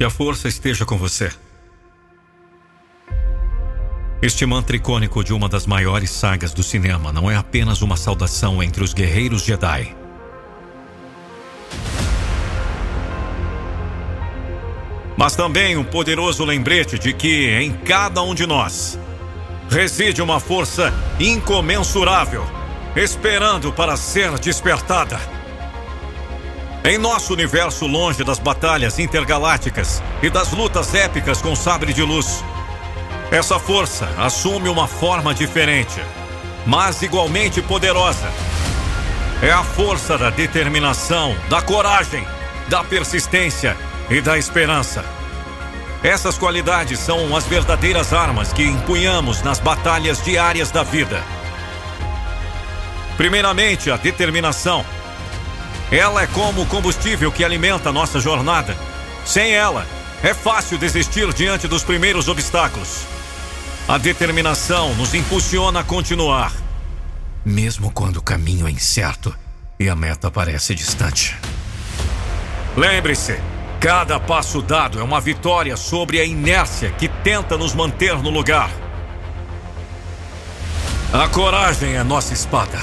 Que 0.00 0.04
a 0.04 0.08
força 0.08 0.48
esteja 0.48 0.86
com 0.86 0.96
você. 0.96 1.30
Este 4.22 4.46
mantra 4.46 4.74
icônico 4.74 5.22
de 5.22 5.34
uma 5.34 5.46
das 5.46 5.66
maiores 5.66 6.10
sagas 6.10 6.54
do 6.54 6.62
cinema 6.62 7.12
não 7.12 7.30
é 7.30 7.36
apenas 7.36 7.82
uma 7.82 7.98
saudação 7.98 8.62
entre 8.62 8.82
os 8.82 8.94
guerreiros 8.94 9.44
Jedi. 9.44 9.94
Mas 15.18 15.36
também 15.36 15.76
um 15.76 15.84
poderoso 15.84 16.46
lembrete 16.46 16.98
de 16.98 17.12
que 17.12 17.50
em 17.50 17.70
cada 17.70 18.22
um 18.22 18.34
de 18.34 18.46
nós 18.46 18.98
reside 19.68 20.22
uma 20.22 20.40
força 20.40 20.94
incomensurável, 21.20 22.46
esperando 22.96 23.70
para 23.70 23.98
ser 23.98 24.38
despertada. 24.38 25.39
Em 26.82 26.96
nosso 26.96 27.34
universo 27.34 27.86
longe 27.86 28.24
das 28.24 28.38
batalhas 28.38 28.98
intergalácticas 28.98 30.02
e 30.22 30.30
das 30.30 30.50
lutas 30.52 30.94
épicas 30.94 31.42
com 31.42 31.54
sabre 31.54 31.92
de 31.92 32.02
luz, 32.02 32.42
essa 33.30 33.58
força 33.58 34.08
assume 34.16 34.70
uma 34.70 34.88
forma 34.88 35.34
diferente, 35.34 36.00
mas 36.66 37.02
igualmente 37.02 37.60
poderosa. 37.60 38.32
É 39.42 39.50
a 39.50 39.62
força 39.62 40.16
da 40.16 40.30
determinação, 40.30 41.36
da 41.50 41.60
coragem, 41.60 42.26
da 42.68 42.82
persistência 42.82 43.76
e 44.08 44.22
da 44.22 44.38
esperança. 44.38 45.04
Essas 46.02 46.38
qualidades 46.38 46.98
são 46.98 47.36
as 47.36 47.44
verdadeiras 47.44 48.14
armas 48.14 48.54
que 48.54 48.62
empunhamos 48.62 49.42
nas 49.42 49.60
batalhas 49.60 50.24
diárias 50.24 50.70
da 50.70 50.82
vida. 50.82 51.22
Primeiramente, 53.18 53.90
a 53.90 53.98
determinação. 53.98 54.82
Ela 55.90 56.22
é 56.22 56.26
como 56.28 56.62
o 56.62 56.66
combustível 56.66 57.32
que 57.32 57.44
alimenta 57.44 57.90
nossa 57.90 58.20
jornada. 58.20 58.76
Sem 59.24 59.52
ela, 59.52 59.86
é 60.22 60.32
fácil 60.32 60.78
desistir 60.78 61.32
diante 61.32 61.66
dos 61.66 61.82
primeiros 61.82 62.28
obstáculos. 62.28 63.06
A 63.88 63.98
determinação 63.98 64.94
nos 64.94 65.14
impulsiona 65.14 65.80
a 65.80 65.84
continuar, 65.84 66.52
mesmo 67.44 67.90
quando 67.90 68.18
o 68.18 68.22
caminho 68.22 68.68
é 68.68 68.70
incerto 68.70 69.34
e 69.80 69.88
a 69.88 69.96
meta 69.96 70.30
parece 70.30 70.74
distante. 70.74 71.36
Lembre-se, 72.76 73.40
cada 73.80 74.20
passo 74.20 74.62
dado 74.62 75.00
é 75.00 75.02
uma 75.02 75.20
vitória 75.20 75.76
sobre 75.76 76.20
a 76.20 76.24
inércia 76.24 76.90
que 76.92 77.08
tenta 77.08 77.58
nos 77.58 77.74
manter 77.74 78.16
no 78.18 78.30
lugar. 78.30 78.70
A 81.12 81.26
coragem 81.26 81.96
é 81.96 82.04
nossa 82.04 82.32
espada. 82.32 82.78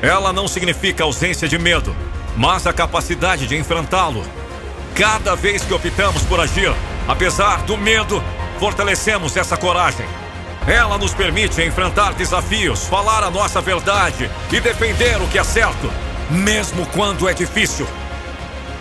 Ela 0.00 0.32
não 0.32 0.46
significa 0.46 1.02
ausência 1.02 1.48
de 1.48 1.58
medo, 1.58 1.96
mas 2.40 2.66
a 2.66 2.72
capacidade 2.72 3.46
de 3.46 3.54
enfrentá-lo. 3.54 4.24
Cada 4.94 5.36
vez 5.36 5.62
que 5.62 5.74
optamos 5.74 6.22
por 6.22 6.40
agir, 6.40 6.74
apesar 7.06 7.64
do 7.64 7.76
medo, 7.76 8.24
fortalecemos 8.58 9.36
essa 9.36 9.58
coragem. 9.58 10.06
Ela 10.66 10.96
nos 10.96 11.12
permite 11.12 11.60
enfrentar 11.60 12.14
desafios, 12.14 12.86
falar 12.86 13.22
a 13.22 13.30
nossa 13.30 13.60
verdade 13.60 14.30
e 14.50 14.58
defender 14.58 15.20
o 15.20 15.28
que 15.28 15.38
é 15.38 15.44
certo, 15.44 15.92
mesmo 16.30 16.86
quando 16.86 17.28
é 17.28 17.34
difícil. 17.34 17.86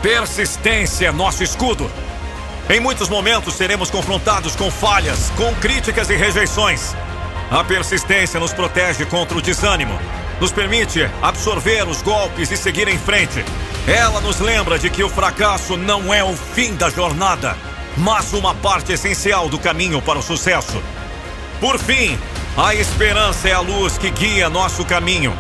Persistência 0.02 1.08
é 1.08 1.12
nosso 1.12 1.44
escudo. 1.44 1.92
Em 2.70 2.80
muitos 2.80 3.10
momentos 3.10 3.56
seremos 3.56 3.92
confrontados 3.92 4.56
com 4.56 4.72
falhas, 4.72 5.34
com 5.36 5.54
críticas 5.56 6.10
e 6.10 6.16
rejeições. 6.16 6.96
A 7.52 7.62
persistência 7.62 8.40
nos 8.40 8.54
protege 8.54 9.06
contra 9.06 9.38
o 9.38 9.42
desânimo, 9.42 10.00
nos 10.40 10.52
permite 10.52 11.10
absorver 11.22 11.88
os 11.88 12.02
golpes 12.02 12.52
e 12.52 12.58
seguir 12.58 12.88
em 12.88 12.98
frente. 12.98 13.44
Ela 13.88 14.22
nos 14.22 14.40
lembra 14.40 14.78
de 14.78 14.90
que 14.90 15.04
o 15.04 15.10
fracasso 15.10 15.76
não 15.76 16.14
é 16.14 16.24
o 16.24 16.36
fim 16.36 16.76
da 16.76 16.90
jornada, 16.90 17.58
mas 17.98 18.34
uma 18.34 18.54
parte 18.56 18.94
essencial 18.94 19.50
do 19.50 19.60
caminho 19.60 20.02
para 20.02 20.20
o 20.20 20.24
sucesso. 20.24 20.82
Por 21.60 21.78
fim, 21.78 22.18
a 22.56 22.74
esperança 22.74 23.50
é 23.50 23.54
a 23.54 23.60
luz 23.60 23.98
que 23.98 24.10
guia 24.10 24.50
nosso 24.50 24.86
caminho. 24.86 25.34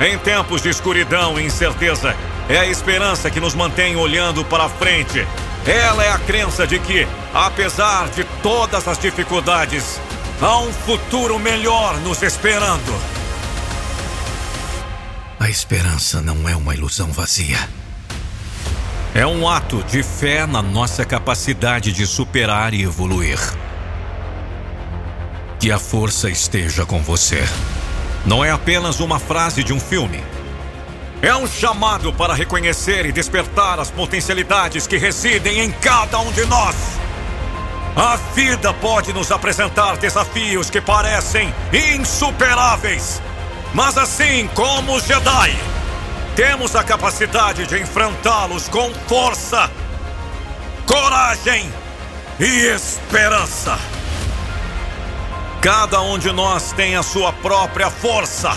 Em 0.00 0.18
tempos 0.18 0.62
de 0.62 0.68
escuridão 0.68 1.38
e 1.38 1.44
incerteza, 1.44 2.14
é 2.48 2.58
a 2.58 2.66
esperança 2.66 3.30
que 3.30 3.40
nos 3.40 3.54
mantém 3.54 3.96
olhando 3.96 4.44
para 4.44 4.68
frente. 4.68 5.26
Ela 5.66 6.04
é 6.04 6.10
a 6.10 6.18
crença 6.18 6.66
de 6.66 6.78
que, 6.78 7.06
apesar 7.32 8.08
de 8.08 8.24
todas 8.42 8.88
as 8.88 8.98
dificuldades, 8.98 10.00
há 10.40 10.58
um 10.58 10.72
futuro 10.72 11.38
melhor 11.38 11.98
nos 12.00 12.22
esperando. 12.22 13.11
A 15.42 15.50
esperança 15.50 16.22
não 16.22 16.48
é 16.48 16.54
uma 16.54 16.72
ilusão 16.72 17.10
vazia. 17.10 17.58
É 19.12 19.26
um 19.26 19.48
ato 19.48 19.82
de 19.82 20.00
fé 20.00 20.46
na 20.46 20.62
nossa 20.62 21.04
capacidade 21.04 21.90
de 21.90 22.06
superar 22.06 22.72
e 22.72 22.84
evoluir. 22.84 23.40
Que 25.58 25.72
a 25.72 25.80
força 25.80 26.30
esteja 26.30 26.86
com 26.86 27.02
você. 27.02 27.42
Não 28.24 28.44
é 28.44 28.52
apenas 28.52 29.00
uma 29.00 29.18
frase 29.18 29.64
de 29.64 29.72
um 29.72 29.80
filme. 29.80 30.22
É 31.20 31.34
um 31.34 31.48
chamado 31.48 32.12
para 32.12 32.34
reconhecer 32.34 33.04
e 33.04 33.10
despertar 33.10 33.80
as 33.80 33.90
potencialidades 33.90 34.86
que 34.86 34.96
residem 34.96 35.58
em 35.58 35.72
cada 35.72 36.20
um 36.20 36.30
de 36.30 36.44
nós. 36.44 36.76
A 37.96 38.14
vida 38.32 38.72
pode 38.74 39.12
nos 39.12 39.32
apresentar 39.32 39.96
desafios 39.96 40.70
que 40.70 40.80
parecem 40.80 41.52
insuperáveis. 41.72 43.20
Mas 43.74 43.96
assim 43.96 44.48
como 44.54 44.94
os 44.96 45.04
Jedi, 45.04 45.56
temos 46.36 46.76
a 46.76 46.84
capacidade 46.84 47.66
de 47.66 47.80
enfrentá-los 47.80 48.68
com 48.68 48.92
força, 49.06 49.70
coragem 50.86 51.72
e 52.38 52.66
esperança. 52.66 53.78
Cada 55.62 56.02
um 56.02 56.18
de 56.18 56.30
nós 56.32 56.72
tem 56.72 56.96
a 56.96 57.02
sua 57.02 57.32
própria 57.32 57.88
força. 57.88 58.50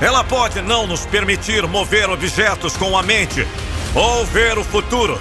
Ela 0.00 0.24
pode 0.24 0.62
não 0.62 0.86
nos 0.86 1.04
permitir 1.04 1.66
mover 1.66 2.08
objetos 2.08 2.76
com 2.76 2.96
a 2.96 3.02
mente 3.02 3.46
ou 3.94 4.24
ver 4.24 4.56
o 4.56 4.64
futuro, 4.64 5.20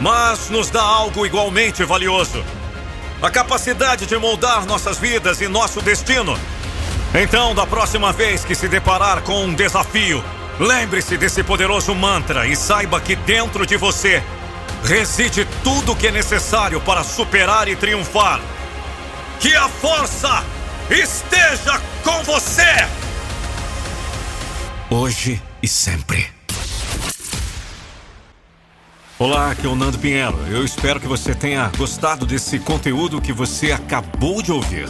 mas 0.00 0.48
nos 0.48 0.70
dá 0.70 0.82
algo 0.82 1.26
igualmente 1.26 1.84
valioso: 1.84 2.42
a 3.20 3.30
capacidade 3.30 4.06
de 4.06 4.16
moldar 4.16 4.64
nossas 4.64 4.96
vidas 4.98 5.40
e 5.40 5.48
nosso 5.48 5.82
destino. 5.82 6.38
Então, 7.14 7.54
da 7.54 7.66
próxima 7.66 8.12
vez 8.12 8.44
que 8.44 8.54
se 8.54 8.68
deparar 8.68 9.22
com 9.22 9.44
um 9.44 9.54
desafio, 9.54 10.22
Lembre-se 10.58 11.16
desse 11.16 11.42
poderoso 11.42 11.94
mantra 11.94 12.46
e 12.46 12.54
saiba 12.54 13.00
que 13.00 13.16
dentro 13.16 13.66
de 13.66 13.76
você 13.76 14.22
reside 14.84 15.44
tudo 15.64 15.92
o 15.92 15.96
que 15.96 16.06
é 16.06 16.12
necessário 16.12 16.80
para 16.80 17.02
superar 17.02 17.66
e 17.66 17.74
triunfar. 17.74 18.40
Que 19.40 19.54
a 19.56 19.68
força 19.68 20.44
esteja 20.88 21.80
com 22.04 22.22
você! 22.22 22.62
Hoje 24.88 25.42
e 25.60 25.66
sempre. 25.66 26.28
Olá, 29.18 29.50
aqui 29.50 29.66
é 29.66 29.68
o 29.68 29.74
Nando 29.74 29.98
Pinheiro. 29.98 30.38
Eu 30.48 30.64
espero 30.64 31.00
que 31.00 31.06
você 31.08 31.34
tenha 31.34 31.70
gostado 31.76 32.24
desse 32.24 32.60
conteúdo 32.60 33.20
que 33.20 33.32
você 33.32 33.72
acabou 33.72 34.40
de 34.40 34.52
ouvir. 34.52 34.88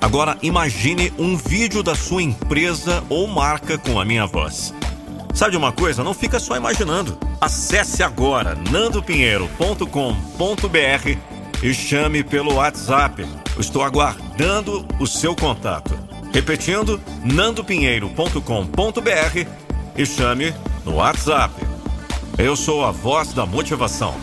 Agora 0.00 0.38
imagine 0.42 1.12
um 1.18 1.36
vídeo 1.36 1.82
da 1.82 1.94
sua 1.94 2.22
empresa 2.22 3.04
ou 3.08 3.26
marca 3.26 3.76
com 3.76 4.00
a 4.00 4.04
minha 4.04 4.26
voz. 4.26 4.72
Sabe 5.34 5.52
de 5.52 5.56
uma 5.56 5.72
coisa? 5.72 6.02
Não 6.02 6.14
fica 6.14 6.40
só 6.40 6.56
imaginando. 6.56 7.18
Acesse 7.40 8.02
agora 8.02 8.56
nandopinheiro.com.br 8.70 11.18
e 11.62 11.74
chame 11.74 12.24
pelo 12.24 12.54
WhatsApp. 12.54 13.26
Estou 13.58 13.82
aguardando 13.82 14.86
o 15.00 15.06
seu 15.06 15.34
contato. 15.34 15.98
Repetindo, 16.32 17.00
nandopinheiro.com.br 17.24 19.46
e 19.96 20.06
chame 20.06 20.54
no 20.84 20.96
WhatsApp. 20.96 21.54
Eu 22.36 22.54
sou 22.54 22.84
a 22.84 22.90
voz 22.90 23.32
da 23.32 23.44
motivação. 23.44 24.14